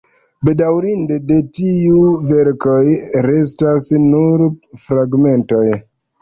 Bedaŭrinde, 0.47 1.17
de 1.31 1.35
tiuj 1.57 2.07
verkoj 2.31 2.79
restas 3.27 3.91
nur 4.07 4.45
fragmentoj. 4.87 5.63